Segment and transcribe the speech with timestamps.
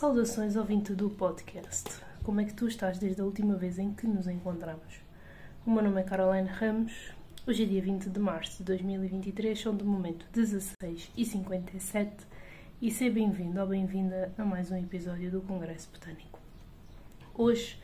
[0.00, 1.90] Saudações ouvinte do podcast.
[2.22, 4.94] Como é que tu estás desde a última vez em que nos encontramos?
[5.66, 7.12] O meu nome é Caroline Ramos.
[7.46, 12.16] Hoje é dia 20 de março de 2023, são de momento 16 e 57
[12.80, 16.40] e seja bem-vindo ou bem-vinda a mais um episódio do Congresso Botânico.
[17.34, 17.78] Hoje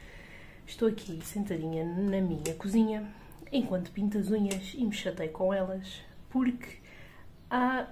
[0.66, 3.06] estou aqui sentadinha na minha cozinha
[3.52, 6.78] enquanto pinto as unhas e me chatei com elas porque
[7.50, 7.88] há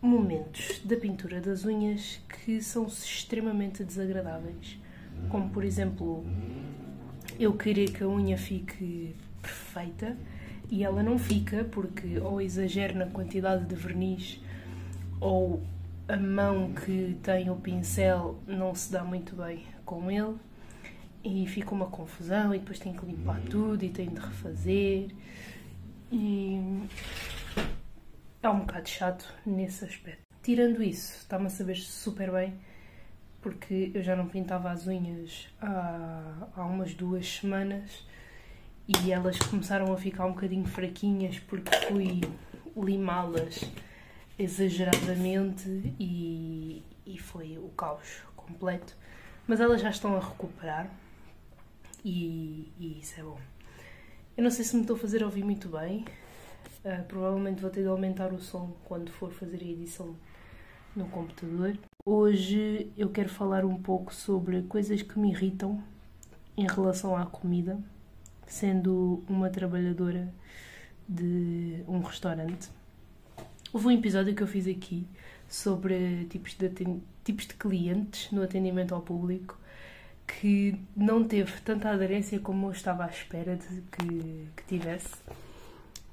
[0.00, 4.78] momentos da pintura das unhas que são extremamente desagradáveis,
[5.28, 6.24] como por exemplo
[7.38, 10.16] eu querer que a unha fique perfeita
[10.70, 14.40] e ela não fica porque ou exagero na quantidade de verniz
[15.20, 15.62] ou
[16.08, 20.36] a mão que tem o pincel não se dá muito bem com ele
[21.22, 25.08] e fica uma confusão e depois tem que limpar tudo e tem de refazer
[26.10, 26.58] e
[28.42, 30.22] é um bocado chato nesse aspecto.
[30.42, 32.54] Tirando isso, está-me a saber super bem,
[33.42, 38.06] porque eu já não pintava as unhas há, há umas duas semanas
[38.88, 42.20] e elas começaram a ficar um bocadinho fraquinhas porque fui
[42.76, 43.60] limá-las
[44.38, 48.96] exageradamente e, e foi o caos completo.
[49.46, 50.90] Mas elas já estão a recuperar
[52.04, 53.38] e, e isso é bom.
[54.36, 56.04] Eu não sei se me estou a fazer ouvir muito bem,
[56.82, 60.16] Uh, provavelmente vou ter de aumentar o som quando for fazer a edição
[60.96, 61.76] no computador.
[62.06, 65.82] Hoje eu quero falar um pouco sobre coisas que me irritam
[66.56, 67.78] em relação à comida,
[68.46, 70.32] sendo uma trabalhadora
[71.06, 72.70] de um restaurante.
[73.74, 75.06] Houve um episódio que eu fiz aqui
[75.46, 76.70] sobre tipos de,
[77.22, 79.58] tipos de clientes no atendimento ao público
[80.26, 85.14] que não teve tanta aderência como eu estava à espera de que, que tivesse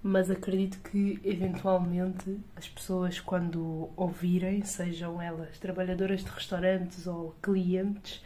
[0.01, 8.21] mas acredito que eventualmente as pessoas, quando ouvirem, sejam elas trabalhadoras de restaurantes ou clientes,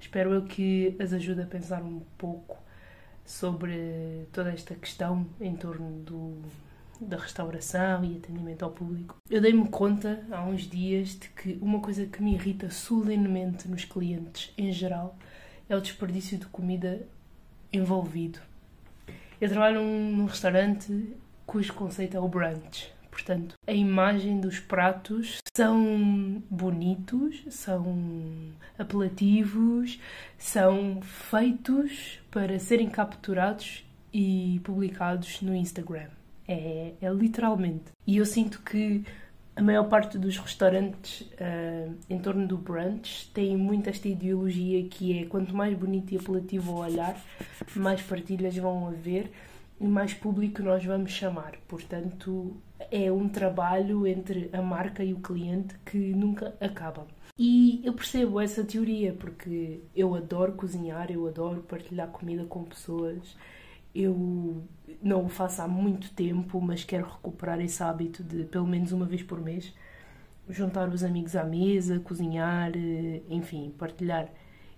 [0.00, 2.58] espero eu que as ajude a pensar um pouco
[3.24, 6.42] sobre toda esta questão em torno do,
[7.00, 9.16] da restauração e atendimento ao público.
[9.28, 13.84] Eu dei-me conta há uns dias de que uma coisa que me irrita solenemente nos
[13.84, 15.18] clientes em geral
[15.68, 17.04] é o desperdício de comida
[17.72, 18.38] envolvido
[19.40, 21.14] eu trabalho num, num restaurante
[21.44, 22.92] cujo conceito é o brunch.
[23.10, 29.98] Portanto, a imagem dos pratos são bonitos, são apelativos,
[30.36, 36.10] são feitos para serem capturados e publicados no Instagram.
[36.46, 37.84] É, é literalmente.
[38.06, 39.02] E eu sinto que
[39.56, 45.18] a maior parte dos restaurantes uh, em torno do brunch têm muito esta ideologia que
[45.18, 47.18] é quanto mais bonito e apelativo o olhar,
[47.74, 49.30] mais partilhas vão haver
[49.80, 51.54] e mais público nós vamos chamar.
[51.66, 52.54] Portanto,
[52.90, 57.06] é um trabalho entre a marca e o cliente que nunca acaba.
[57.38, 63.36] E eu percebo essa teoria porque eu adoro cozinhar, eu adoro partilhar comida com pessoas
[64.02, 64.62] eu
[65.02, 69.06] não o faço há muito tempo, mas quero recuperar esse hábito de pelo menos uma
[69.06, 69.72] vez por mês
[70.48, 74.28] juntar os amigos à mesa, cozinhar, eh, enfim, partilhar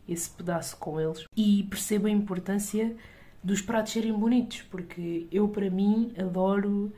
[0.08, 1.24] esse pedaço com eles.
[1.36, 2.96] E percebo a importância
[3.42, 6.92] dos pratos serem bonitos, porque eu, para mim, adoro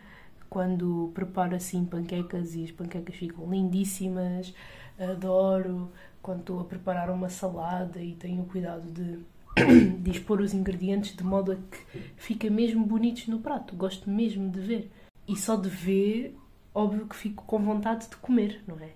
[0.48, 4.54] quando preparo assim panquecas e as panquecas ficam lindíssimas,
[4.98, 5.91] adoro
[6.22, 9.19] quando estou a preparar uma salada e tenho cuidado de
[10.03, 13.75] dispor os ingredientes de modo a que fica mesmo bonitos no prato.
[13.77, 14.91] Gosto mesmo de ver.
[15.27, 16.37] E só de ver,
[16.75, 18.91] óbvio que fico com vontade de comer, não é?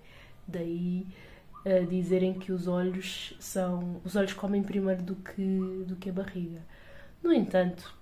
[0.47, 1.05] Daí
[1.65, 4.01] uh, dizerem que os olhos são.
[4.03, 6.61] Os olhos comem primeiro do que, do que a barriga.
[7.23, 7.93] No entanto,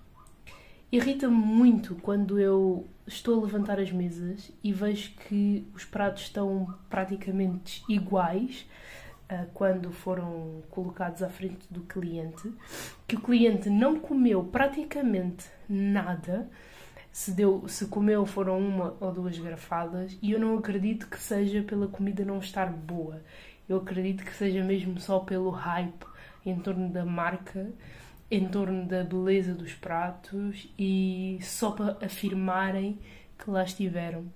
[0.90, 6.74] irrita-me muito quando eu estou a levantar as mesas e vejo que os pratos estão
[6.88, 8.66] praticamente iguais
[9.52, 12.52] quando foram colocados à frente do cliente,
[13.06, 16.48] que o cliente não comeu praticamente nada,
[17.10, 21.62] se, deu, se comeu foram uma ou duas garfadas, e eu não acredito que seja
[21.62, 23.22] pela comida não estar boa.
[23.68, 26.04] Eu acredito que seja mesmo só pelo hype
[26.44, 27.70] em torno da marca,
[28.30, 32.98] em torno da beleza dos pratos e só para afirmarem
[33.38, 34.26] que lá estiveram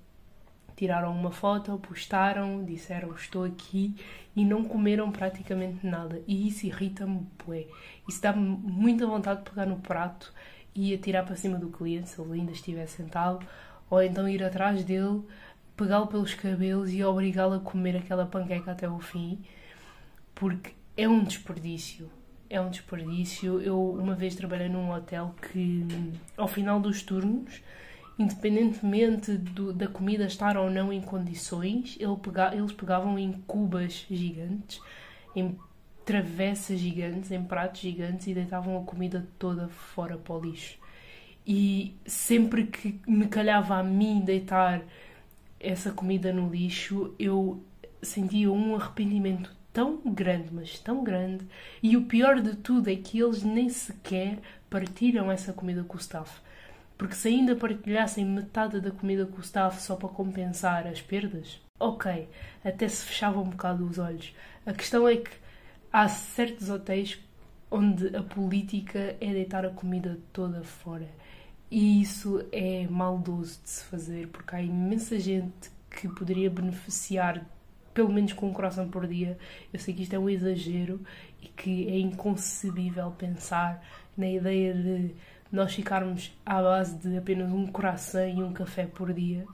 [0.79, 3.97] tiraram uma foto, postaram, disseram estou aqui
[4.37, 6.23] e não comeram praticamente nada.
[6.25, 7.67] E isso irrita-me, bué.
[8.09, 10.33] Isso dá-me muita vontade de pegar no prato
[10.73, 13.45] e atirar para cima do cliente, se ele ainda estiver sentado,
[13.91, 15.25] ou então ir atrás dele,
[15.77, 19.41] pegá-lo pelos cabelos e obrigá-lo a comer aquela panqueca até o fim,
[20.33, 22.09] porque é um desperdício.
[22.49, 23.61] É um desperdício.
[23.61, 25.85] Eu uma vez trabalhei num hotel que,
[26.37, 27.61] ao final dos turnos,
[28.19, 34.07] independentemente do, da comida estar ou não em condições, ele pega, eles pegavam em cubas
[34.11, 34.81] gigantes,
[35.37, 35.57] em
[36.05, 40.79] travessas gigantes, em pratos gigantes e deitavam a comida toda fora para o lixo.
[41.47, 44.83] E sempre que me calhava a mim deitar
[45.61, 47.63] essa comida no lixo, eu
[48.03, 51.47] sentia um arrependimento tão grande, mas tão grande.
[51.83, 54.39] E o pior de tudo é que eles nem sequer
[54.69, 56.41] partilham essa comida com o staff.
[56.99, 61.61] Porque se ainda partilhassem metade da comida com o staff só para compensar as perdas,
[61.79, 62.29] ok,
[62.65, 64.35] até se fechava um bocado os olhos.
[64.67, 65.31] A questão é que
[65.93, 67.21] há certos hotéis
[67.71, 71.09] onde a política é deitar a comida toda fora.
[71.71, 77.45] E isso é maldoso de se fazer, porque há imensa gente que poderia beneficiar
[77.95, 79.37] pelo menos com um coração por dia.
[79.73, 81.01] Eu sei que isto é um exagero
[81.43, 83.85] e que é inconcebível pensar
[84.17, 85.15] na ideia de
[85.51, 89.47] nós ficarmos à base de apenas um coração e um café por dia,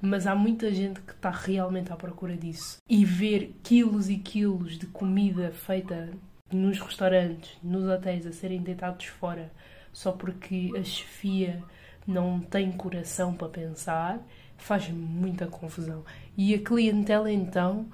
[0.00, 2.78] mas há muita gente que está realmente à procura disso.
[2.88, 6.10] E ver quilos e quilos de comida feita
[6.50, 9.50] nos restaurantes, nos hotéis, a serem deitados fora
[9.92, 11.62] só porque a chefia
[12.06, 14.20] não tem coração para pensar,
[14.56, 16.04] faz muita confusão.
[16.36, 17.86] E a clientela, então,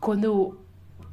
[0.00, 0.60] quando eu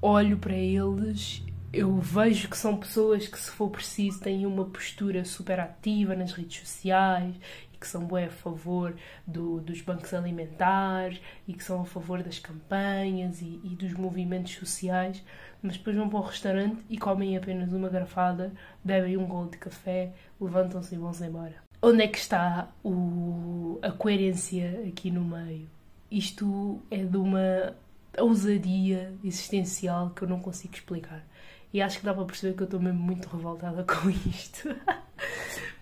[0.01, 5.23] olho para eles, eu vejo que são pessoas que, se for preciso, têm uma postura
[5.23, 7.33] super ativa nas redes sociais
[7.73, 8.93] e que são bem a favor
[9.25, 14.53] do, dos bancos alimentares e que são a favor das campanhas e, e dos movimentos
[14.55, 15.23] sociais,
[15.61, 18.51] mas depois vão para o restaurante e comem apenas uma garfada,
[18.83, 21.55] bebem um golo de café, levantam-se e vão-se embora.
[21.81, 25.69] Onde é que está o, a coerência aqui no meio?
[26.11, 27.73] Isto é de uma
[28.17, 31.25] ousadia existencial que eu não consigo explicar.
[31.73, 34.75] E acho que dá para perceber que eu estou mesmo muito revoltada com isto.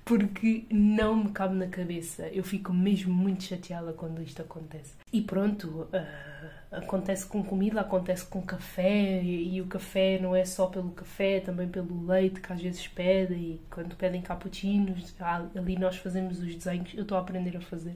[0.05, 2.27] Porque não me cabe na cabeça.
[2.27, 4.93] Eu fico mesmo muito chateada quando isto acontece.
[5.13, 9.21] E pronto, uh, acontece com comida, acontece com café.
[9.21, 12.87] E, e, o café não é só pelo café, também pelo leite que às vezes
[12.87, 13.37] pedem.
[13.37, 15.15] E quando pedem cappuccinos,
[15.55, 16.91] ali nós fazemos os desenhos.
[16.95, 17.95] Eu estou a aprender a fazer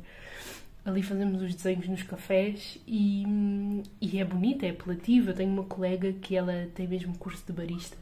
[0.86, 3.24] ali fazemos os desenhos nos cafés e,
[4.02, 5.32] e é bonita, é apelativa.
[5.32, 7.98] Eu tenho uma colega que ela tem mesmo curso de barista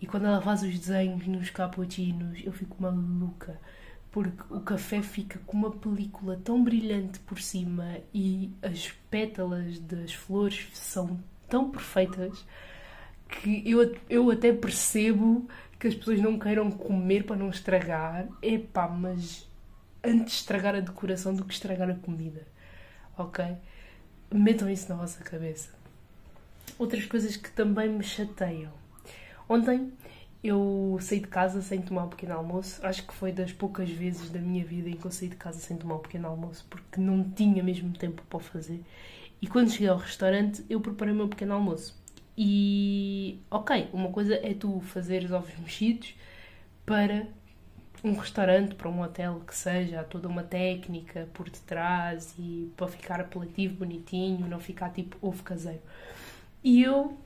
[0.00, 3.58] e quando ela faz os desenhos nos cappuccinos eu fico maluca
[4.10, 10.12] porque o café fica com uma película tão brilhante por cima e as pétalas das
[10.12, 12.44] flores são tão perfeitas
[13.28, 18.28] que eu, eu até percebo que as pessoas não queiram comer para não estragar.
[18.42, 19.48] Epá, mas
[20.02, 22.46] antes estragar a decoração do que estragar a comida.
[23.16, 23.44] Ok?
[24.32, 25.70] Metam isso na vossa cabeça.
[26.78, 28.72] Outras coisas que também me chateiam.
[29.48, 29.92] Ontem
[30.42, 32.84] eu saí de casa sem tomar um pequeno almoço.
[32.84, 35.58] Acho que foi das poucas vezes da minha vida em que eu saí de casa
[35.58, 38.82] sem tomar um pequeno almoço, porque não tinha mesmo tempo para fazer.
[39.42, 41.98] E quando cheguei ao restaurante, eu preparei o meu pequeno almoço.
[42.36, 46.14] E, ok, uma coisa é tu fazeres ovos mexidos
[46.86, 47.26] para
[48.02, 52.88] um restaurante, para um hotel que seja, há toda uma técnica por detrás e para
[52.88, 55.82] ficar apelativo, bonitinho, não ficar tipo ovo caseiro.
[56.64, 57.16] E eu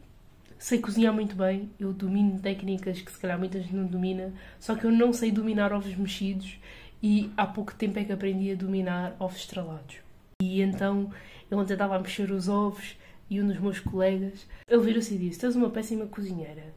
[0.59, 4.75] sei cozinhar muito bem, eu domino técnicas que se calhar muita gente não domina, só
[4.75, 6.59] que eu não sei dominar ovos mexidos
[7.03, 9.97] e há pouco tempo é que aprendi a dominar ovos estrelados.
[10.43, 11.11] E então
[11.51, 12.97] eu ontem estava a mexer os ovos
[13.31, 16.75] e um dos meus colegas, ele virou-se e disse: Tu és uma péssima cozinheira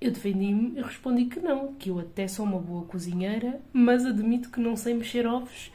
[0.00, 4.50] eu defendi-me e respondi que não, que eu até sou uma boa cozinheira, mas admito
[4.50, 5.70] que não sei mexer ovos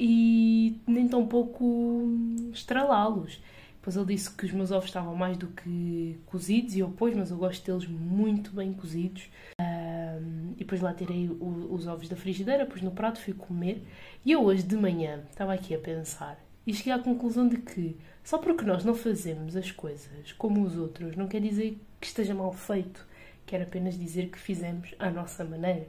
[0.00, 2.08] e nem tão pouco
[2.52, 3.42] estralá-los.
[3.74, 7.14] Depois ele disse que os meus ovos estavam mais do que cozidos e eu, pois,
[7.14, 9.28] mas eu gosto deles muito bem cozidos.
[9.60, 13.86] Um, e depois lá tirei o, os ovos da frigideira, pus no prato, fui comer.
[14.24, 17.96] E eu hoje de manhã estava aqui a pensar e cheguei à conclusão de que
[18.22, 22.34] só porque nós não fazemos as coisas como os outros não quer dizer que esteja
[22.34, 23.06] mal feito
[23.48, 25.88] quer apenas dizer que fizemos à nossa maneira.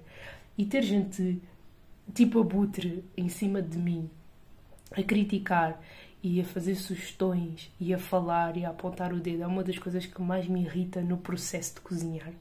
[0.57, 1.41] E ter gente
[2.13, 4.09] tipo abutre em cima de mim
[4.95, 5.79] a criticar
[6.23, 9.77] e a fazer sugestões e a falar e a apontar o dedo é uma das
[9.77, 12.31] coisas que mais me irrita no processo de cozinhar.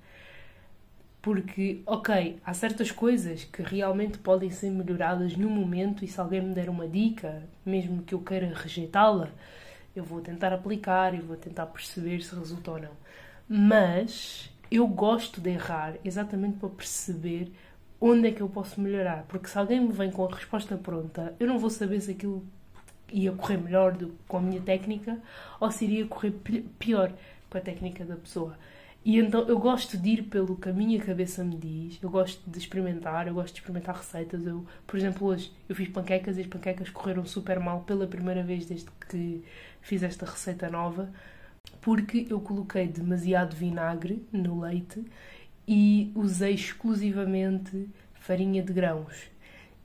[1.21, 6.41] Porque, ok, há certas coisas que realmente podem ser melhoradas no momento e se alguém
[6.41, 9.29] me der uma dica, mesmo que eu queira rejeitá-la,
[9.95, 12.93] eu vou tentar aplicar e vou tentar perceber se resulta ou não.
[13.49, 17.51] Mas eu gosto de errar exatamente para perceber
[18.01, 19.25] onde é que eu posso melhorar.
[19.29, 22.45] Porque se alguém me vem com a resposta pronta, eu não vou saber se aquilo
[23.11, 25.19] ia correr melhor do, com a minha técnica
[25.59, 26.33] ou se iria correr
[26.79, 27.13] pior
[27.49, 28.57] com a técnica da pessoa.
[29.05, 32.43] E então eu gosto de ir pelo que a minha cabeça me diz, eu gosto
[32.49, 34.45] de experimentar, eu gosto de experimentar receitas.
[34.45, 38.43] Eu, por exemplo, hoje eu fiz panquecas e as panquecas correram super mal pela primeira
[38.43, 39.43] vez desde que
[39.81, 41.09] fiz esta receita nova
[41.81, 45.05] porque eu coloquei demasiado vinagre no leite
[45.67, 49.31] e usei exclusivamente farinha de grãos.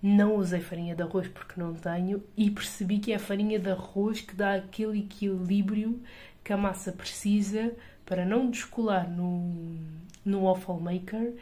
[0.02, 3.70] Não usei farinha de arroz porque não tenho e percebi que é a farinha de
[3.70, 6.02] arroz que dá aquele equilíbrio
[6.44, 7.74] que a massa precisa
[8.06, 9.78] para não descolar no,
[10.26, 11.34] no waffle maker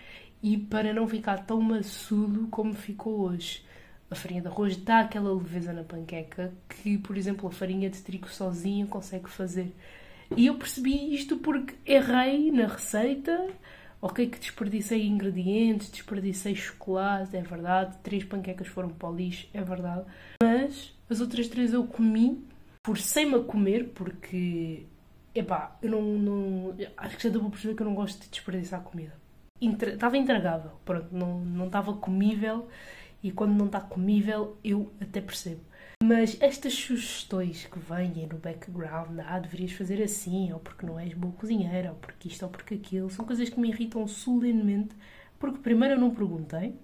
[0.44, 3.64] e para não ficar tão maçudo como ficou hoje.
[4.10, 8.02] A farinha de arroz dá aquela leveza na panqueca que, por exemplo, a farinha de
[8.02, 9.74] trigo sozinha consegue fazer.
[10.36, 13.50] E eu percebi isto porque errei na receita.
[14.02, 17.98] Ok, que desperdicei ingredientes, desperdicei chocolate, é verdade.
[18.02, 20.06] Três panquecas foram para o lixo, é verdade.
[20.42, 22.44] Mas as outras três eu comi,
[22.86, 24.88] forcei-me a comer, porque,
[25.36, 26.76] epá, eu não, não.
[26.98, 29.14] Acho que já deu para perceber que eu não gosto de desperdiçar comida.
[29.62, 32.68] Estava intragável, pronto, não, não estava comível
[33.24, 35.62] e quando não está comível eu até percebo.
[36.04, 41.14] Mas estas sugestões que vêm no background, ah, deverias fazer assim, ou porque não és
[41.14, 44.96] boa cozinheira, ou porque isto ou porque aquilo, são coisas que me irritam solenemente,
[45.38, 46.76] porque primeiro eu não perguntei,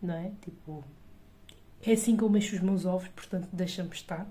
[0.00, 0.32] não é?
[0.40, 0.82] Tipo,
[1.82, 4.26] é assim que eu mexo os meus ovos, portanto deixa-me estar.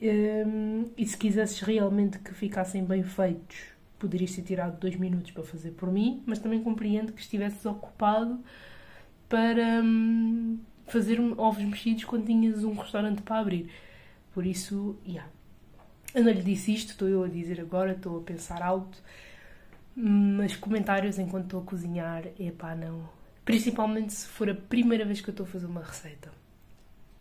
[0.00, 5.44] Um, e se quisesses realmente que ficassem bem feitos, poderias ter tirado dois minutos para
[5.44, 8.42] fazer por mim, mas também compreendo que estivesses ocupado
[9.32, 13.70] para hum, fazer ovos mexidos quando tinhas um restaurante para abrir.
[14.34, 15.26] Por isso, yeah.
[16.14, 19.02] eu não lhe disse isto, estou eu a dizer agora, estou a pensar alto,
[19.96, 23.08] mas comentários enquanto estou a cozinhar, epá, não.
[23.42, 26.30] Principalmente se for a primeira vez que eu estou a fazer uma receita.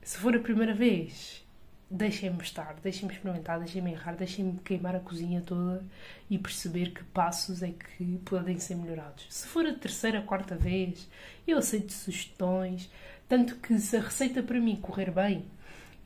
[0.01, 1.47] Se for a primeira vez,
[1.91, 5.83] deixem-me estar, deixem-me experimentar, deixem-me errar, deixem-me queimar a cozinha toda
[6.29, 9.25] e perceber que passos é que podem ser melhorados.
[9.29, 11.09] Se for a terceira, a quarta vez,
[11.45, 12.89] eu aceito sugestões,
[13.27, 15.45] tanto que se a receita para mim correr bem,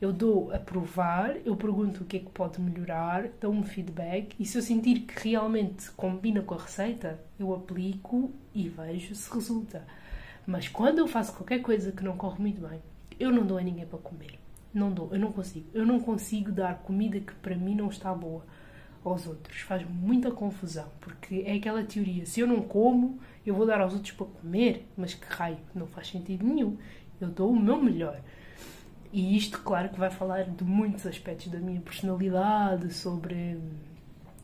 [0.00, 4.34] eu dou a provar, eu pergunto o que é que pode melhorar, dou um feedback
[4.38, 9.32] e se eu sentir que realmente combina com a receita, eu aplico e vejo se
[9.32, 9.86] resulta.
[10.44, 12.82] Mas quando eu faço qualquer coisa que não corre muito bem,
[13.18, 14.45] eu não dou a ninguém para comer.
[14.76, 15.66] Não dou, eu não consigo.
[15.72, 18.44] Eu não consigo dar comida que para mim não está boa
[19.02, 19.60] aos outros.
[19.62, 23.94] Faz muita confusão, porque é aquela teoria: se eu não como, eu vou dar aos
[23.94, 26.76] outros para comer, mas que raio, não faz sentido nenhum.
[27.18, 28.20] Eu dou o meu melhor.
[29.10, 33.58] E isto, claro, que vai falar de muitos aspectos da minha personalidade, sobre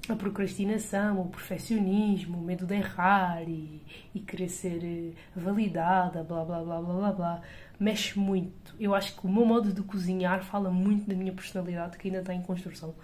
[0.08, 3.82] a procrastinação, o perfeccionismo, o medo de errar e,
[4.14, 7.42] e querer ser eh, validada, blá blá blá blá blá blá
[7.82, 8.74] mexe muito.
[8.78, 12.20] Eu acho que o meu modo de cozinhar fala muito da minha personalidade, que ainda
[12.20, 12.94] está em construção.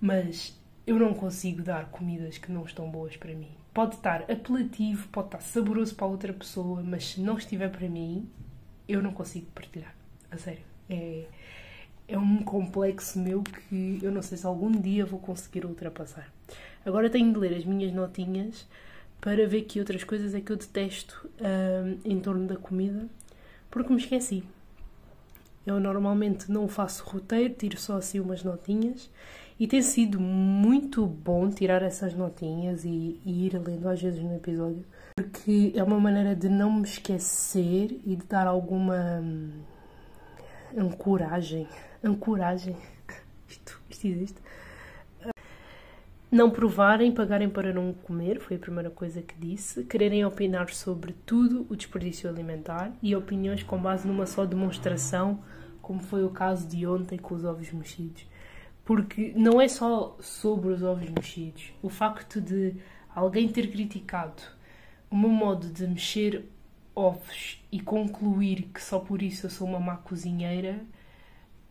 [0.00, 3.50] Mas eu não consigo dar comidas que não estão boas para mim.
[3.72, 8.28] Pode estar apelativo, pode estar saboroso para outra pessoa, mas se não estiver para mim,
[8.88, 9.94] eu não consigo partilhar.
[10.30, 10.64] A sério.
[10.90, 11.26] É,
[12.08, 16.32] é um complexo meu que eu não sei se algum dia vou conseguir ultrapassar.
[16.84, 18.66] Agora tenho de ler as minhas notinhas
[19.20, 23.08] para ver que outras coisas é que eu detesto um, em torno da comida
[23.70, 24.44] porque me esqueci.
[25.66, 29.10] Eu normalmente não faço roteiro, tiro só assim umas notinhas
[29.58, 34.36] e tem sido muito bom tirar essas notinhas e, e, ir lendo às vezes no
[34.36, 34.84] episódio,
[35.16, 39.50] porque é uma maneira de não me esquecer e de dar alguma hum,
[40.76, 41.66] ancoragem.
[42.04, 42.76] Ancoragem.
[43.48, 44.40] Isto, isto existe.
[46.30, 49.84] Não provarem, pagarem para não comer, foi a primeira coisa que disse.
[49.84, 55.40] Quererem opinar sobre tudo o desperdício alimentar e opiniões com base numa só demonstração,
[55.80, 58.26] como foi o caso de ontem com os ovos mexidos.
[58.84, 61.72] Porque não é só sobre os ovos mexidos.
[61.80, 62.74] O facto de
[63.14, 64.42] alguém ter criticado
[65.08, 66.44] o meu modo de mexer
[66.94, 70.80] ovos e concluir que só por isso eu sou uma má cozinheira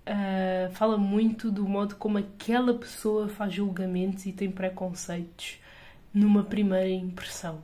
[0.07, 5.59] uh, fala muito do modo como aquela pessoa faz julgamentos e tem preconceitos
[6.13, 7.61] numa primeira impressão.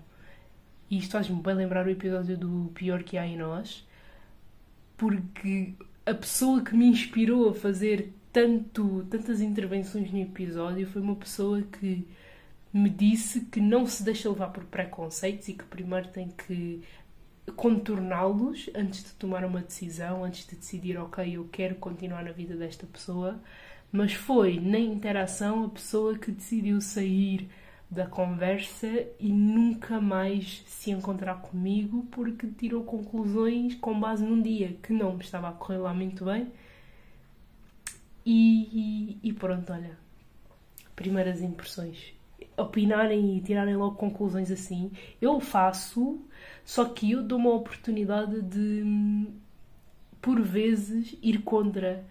[0.90, 3.88] E isto faz-me bem lembrar o episódio do Pior que há em nós,
[4.98, 5.74] porque
[6.06, 11.62] a pessoa que me inspirou a fazer tanto, tantas intervenções no episódio foi uma pessoa
[11.62, 12.08] que
[12.74, 16.82] me disse que não se deixa levar por preconceitos e que primeiro tem que
[17.56, 22.56] contorná-los antes de tomar uma decisão, antes de decidir, ok, eu quero continuar na vida
[22.56, 23.40] desta pessoa,
[23.92, 27.50] mas foi na interação a pessoa que decidiu sair
[27.90, 28.88] da conversa
[29.20, 35.14] e nunca mais se encontrar comigo porque tirou conclusões com base num dia que não
[35.14, 36.48] me estava a correr lá muito bem.
[38.26, 39.98] E, e, e pronto, olha,
[40.96, 42.14] primeiras impressões.
[42.56, 46.24] Opinarem e tirarem logo conclusões assim, eu faço
[46.72, 49.28] só que eu dou uma oportunidade de,
[50.22, 52.02] por vezes, ir contra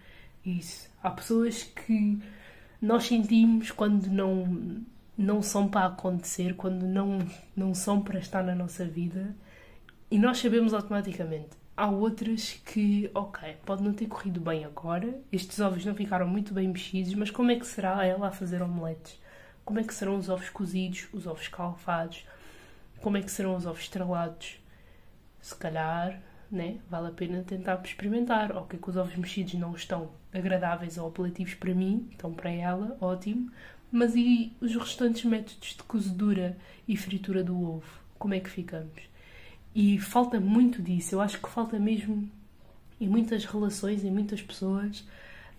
[0.45, 0.87] isso.
[1.01, 2.21] Há pessoas que
[2.79, 4.85] nós sentimos quando não,
[5.17, 7.17] não são para acontecer, quando não,
[7.55, 9.35] não são para estar na nossa vida
[10.11, 11.57] e nós sabemos automaticamente.
[11.75, 16.53] Há outras que, ok, pode não ter corrido bem agora, estes ovos não ficaram muito
[16.53, 19.19] bem mexidos, mas como é que será ela a fazer omeletes?
[19.65, 22.23] Como é que serão os ovos cozidos, os ovos calfados?
[23.01, 24.59] Como é que serão os ovos estrelados?
[25.41, 28.55] Se calhar, né, vale a pena tentar experimentar.
[28.55, 32.97] Ok, que os ovos mexidos não estão agradáveis ou apelativos para mim, estão para ela,
[33.01, 33.51] ótimo.
[33.91, 38.01] Mas e os restantes métodos de cozedura e fritura do ovo?
[38.17, 39.01] Como é que ficamos?
[39.73, 41.15] E falta muito disso.
[41.15, 42.29] Eu acho que falta mesmo
[42.99, 45.03] em muitas relações, em muitas pessoas,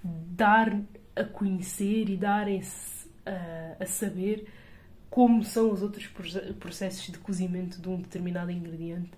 [0.02, 0.80] dar
[1.16, 4.46] a conhecer e darem-se a, a saber
[5.12, 6.08] como são os outros
[6.58, 9.10] processos de cozimento de um determinado ingrediente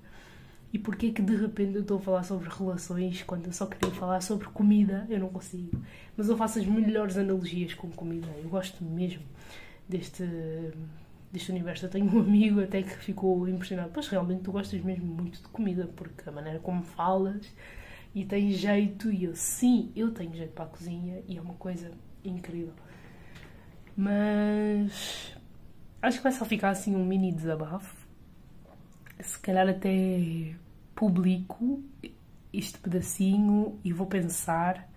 [0.73, 3.65] e porque é que de repente eu estou a falar sobre relações quando eu só
[3.65, 5.81] queria falar sobre comida, eu não consigo.
[6.17, 8.27] Mas eu faço as melhores analogias com comida.
[8.43, 9.23] Eu gosto mesmo
[9.89, 10.25] deste,
[11.31, 11.87] deste universo.
[11.87, 13.91] Eu tenho um amigo até que ficou impressionado.
[13.95, 17.47] Pois realmente tu gostas mesmo muito de comida, porque a maneira como falas
[18.13, 21.55] e tens jeito, e eu sim, eu tenho jeito para a cozinha e é uma
[21.55, 21.93] coisa
[22.25, 22.75] incrível.
[23.97, 25.37] Mas
[26.05, 27.97] acho que vai só ficar assim um mini desabafo.
[29.21, 30.55] Se calhar até
[30.95, 31.83] publico
[32.53, 34.89] este pedacinho e vou pensar.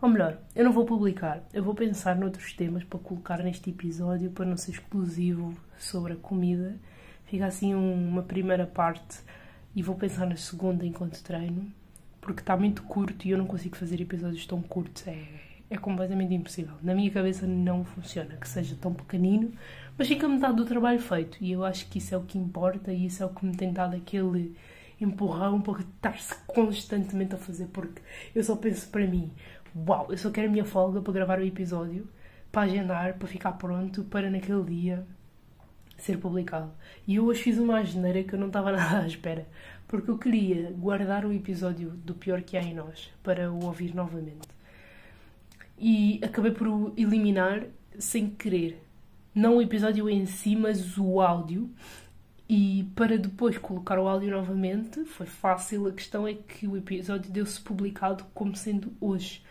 [0.00, 4.30] Ou melhor, eu não vou publicar, eu vou pensar noutros temas para colocar neste episódio
[4.30, 6.76] para não ser exclusivo sobre a comida.
[7.24, 9.20] Fica assim uma primeira parte
[9.76, 11.72] e vou pensar na segunda enquanto treino,
[12.20, 15.06] porque está muito curto e eu não consigo fazer episódios tão curtos.
[15.06, 15.24] É,
[15.70, 16.74] é completamente impossível.
[16.82, 19.52] Na minha cabeça não funciona que seja tão pequenino,
[19.96, 22.92] mas fica metade do trabalho feito e eu acho que isso é o que importa
[22.92, 24.56] e isso é o que me tem dado aquele
[25.00, 28.00] empurrão para estar-se constantemente a fazer, porque
[28.34, 29.30] eu só penso para mim,
[29.76, 32.08] uau, eu só quero a minha folga para gravar o episódio,
[32.50, 35.06] para agendar, para ficar pronto, para naquele dia
[35.96, 36.70] ser publicado.
[37.06, 39.46] E eu hoje fiz uma agendeira que eu não estava nada à espera,
[39.86, 43.94] porque eu queria guardar o episódio do Pior que há em nós para o ouvir
[43.94, 44.48] novamente.
[45.78, 47.64] E acabei por o eliminar
[47.98, 48.80] sem querer.
[49.34, 51.70] Não o episódio em si, mas o áudio.
[52.48, 55.86] E para depois colocar o áudio novamente foi fácil.
[55.86, 59.42] A questão é que o episódio deu-se publicado como sendo hoje.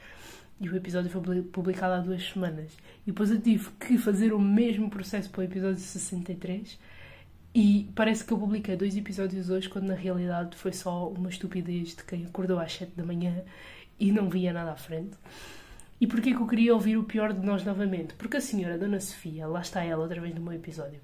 [0.59, 2.77] E o episódio foi publicado há duas semanas.
[3.01, 6.77] E depois eu tive que fazer o mesmo processo para o episódio 63.
[7.55, 11.95] E parece que eu publiquei dois episódios hoje, quando na realidade foi só uma estupidez
[11.95, 13.43] de quem acordou às 7 da manhã
[13.99, 15.17] e não via nada à frente.
[16.01, 18.15] E porquê que eu queria ouvir o pior de nós novamente?
[18.15, 20.99] Porque a senhora Dona Sofia, lá está ela outra vez no meu episódio,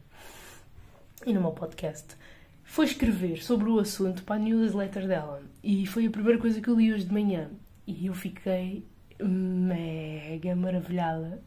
[1.23, 2.15] e no meu podcast,
[2.63, 5.43] foi escrever sobre o assunto para a newsletter dela.
[5.63, 7.49] E foi a primeira coisa que eu li hoje de manhã.
[7.85, 8.83] E eu fiquei
[9.23, 11.43] mega maravilhada.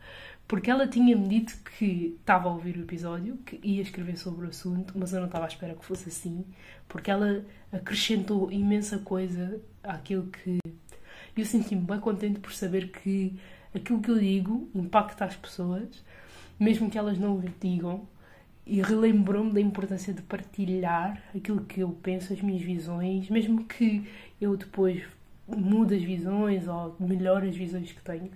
[0.47, 4.49] Porque ela tinha-me dito que estava a ouvir o episódio, que ia escrever sobre o
[4.49, 6.45] assunto, mas eu não estava à espera que fosse assim,
[6.89, 10.59] porque ela acrescentou imensa coisa àquilo que.
[11.41, 13.35] Eu senti-me bem contente por saber que
[13.75, 16.05] aquilo que eu digo impacta as pessoas,
[16.59, 18.07] mesmo que elas não o digam,
[18.67, 24.07] e relembrou-me da importância de partilhar aquilo que eu penso, as minhas visões, mesmo que
[24.39, 25.03] eu depois
[25.49, 28.31] mude as visões ou melhore as visões que tenho.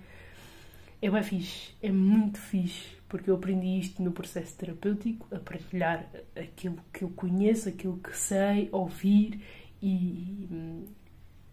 [0.99, 6.09] É bem fixe, é muito fixe, porque eu aprendi isto no processo terapêutico, a partilhar
[6.35, 9.39] aquilo que eu conheço, aquilo que sei, ouvir
[9.79, 10.47] e,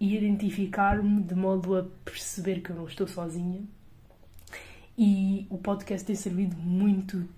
[0.02, 3.62] e identificar-me de modo a perceber que eu não estou sozinha.
[4.98, 7.28] E o podcast tem servido muito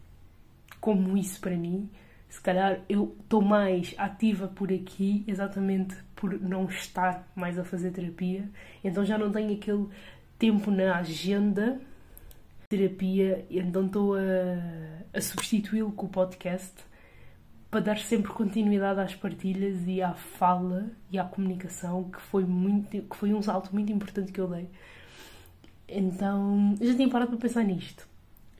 [0.80, 1.90] como isso para mim.
[2.26, 7.90] Se calhar eu estou mais ativa por aqui exatamente por não estar mais a fazer
[7.90, 8.48] terapia,
[8.82, 9.86] então já não tenho aquele
[10.38, 11.78] tempo na agenda
[12.66, 14.20] terapia, então estou a,
[15.12, 16.72] a substituí-lo com o podcast
[17.74, 23.02] para dar sempre continuidade às partilhas e à fala e à comunicação, que foi, muito,
[23.02, 24.68] que foi um salto muito importante que eu dei.
[25.88, 28.06] Então, eu já tinha parado para pensar nisto.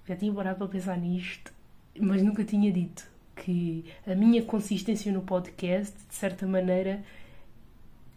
[0.04, 1.52] Já tinha parado para pensar nisto
[2.00, 7.02] mas nunca tinha dito que a minha consistência no podcast, de certa maneira,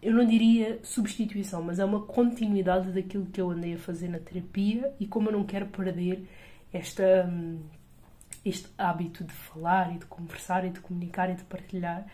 [0.02, 4.20] eu não diria substituição, mas é uma continuidade daquilo que eu andei a fazer na
[4.20, 6.24] terapia e como eu não quero perder
[6.72, 7.60] esta, hum,
[8.48, 12.06] este hábito de falar e de conversar e de comunicar e de partilhar,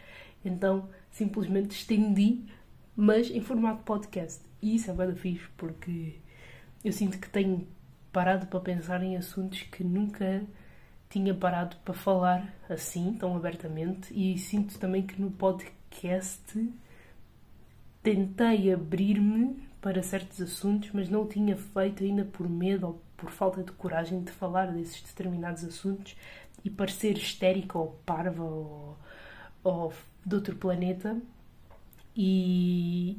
[0.44, 2.44] então simplesmente estendi,
[2.96, 4.42] mas em formato podcast.
[4.62, 6.16] E isso é bem fixe porque
[6.84, 7.68] eu sinto que tenho
[8.12, 10.44] parado para pensar em assuntos que nunca
[11.10, 16.72] tinha parado para falar assim, tão abertamente, e sinto também que no podcast
[18.02, 23.32] tentei abrir-me para certos assuntos, mas não o tinha feito ainda por medo ou por
[23.32, 26.16] falta de coragem de falar desses determinados assuntos
[26.64, 28.98] e parecer histérica ou parva ou,
[29.64, 29.94] ou
[30.26, 31.18] de outro planeta.
[32.16, 33.18] E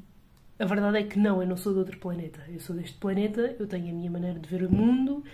[0.59, 2.41] a verdade é que não, eu não sou de outro planeta.
[2.49, 5.25] Eu sou deste planeta, eu tenho a minha maneira de ver o mundo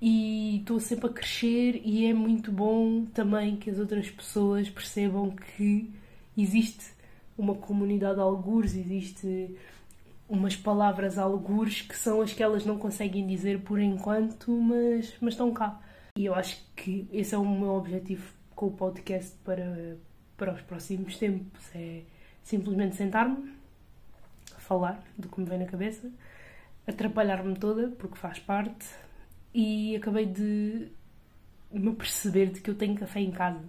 [0.00, 5.30] e estou sempre a crescer e é muito bom também que as outras pessoas percebam
[5.30, 5.90] que
[6.36, 6.94] existe
[7.36, 9.54] uma comunidade algures, existe
[10.28, 15.34] umas palavras algures que são as que elas não conseguem dizer por enquanto, mas, mas
[15.34, 15.80] estão cá.
[16.16, 19.96] E eu acho que esse é o meu objetivo com o podcast para,
[20.36, 21.62] para os próximos tempos.
[21.74, 22.02] É
[22.42, 23.52] simplesmente sentar-me,
[24.58, 26.10] falar do que me vem na cabeça,
[26.86, 28.86] atrapalhar-me toda, porque faz parte,
[29.52, 30.88] e acabei de
[31.72, 33.64] me perceber de que eu tenho café em casa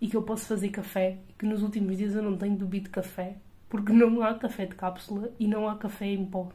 [0.00, 2.90] e que eu posso fazer café e que nos últimos dias eu não tenho bebido
[2.90, 3.36] café
[3.74, 6.48] porque não há café de cápsula e não há café em pó.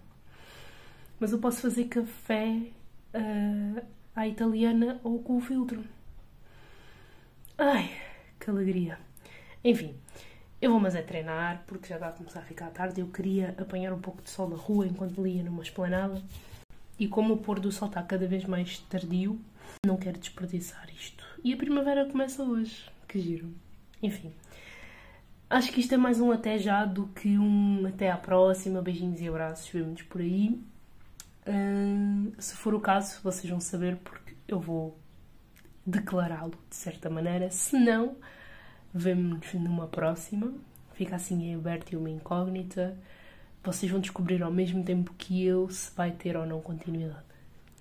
[1.19, 2.61] Mas eu posso fazer café
[3.13, 5.83] uh, à italiana ou com o filtro.
[7.57, 7.91] Ai,
[8.39, 8.97] que alegria.
[9.65, 9.93] Enfim,
[10.61, 13.01] eu vou mas é treinar porque já está a começar a ficar tarde.
[13.01, 16.23] Eu queria apanhar um pouco de sol na rua enquanto lia numa esplanada.
[16.97, 19.37] E como o pôr do sol está cada vez mais tardio,
[19.85, 21.25] não quero desperdiçar isto.
[21.43, 22.89] E a primavera começa hoje.
[23.09, 23.53] Que giro.
[24.01, 24.31] Enfim.
[25.49, 28.83] Acho que isto é mais um até já do que um até à próxima.
[28.83, 29.67] Beijinhos e abraços.
[29.67, 30.61] Vemo-nos por aí.
[31.47, 34.95] Uh, se for o caso, vocês vão saber porque eu vou
[35.83, 37.49] declará-lo de certa maneira.
[37.49, 38.15] Se não,
[38.93, 40.53] vemo-nos numa próxima.
[40.93, 42.95] Fica assim em aberto e uma incógnita.
[43.63, 47.28] Vocês vão descobrir ao mesmo tempo que eu se vai ter ou não continuidade.